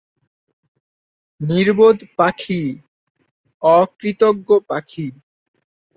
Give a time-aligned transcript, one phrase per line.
[1.41, 2.61] নির্বোধ পাখি,
[3.63, 5.07] অকৃতজ্ঞ পাখি!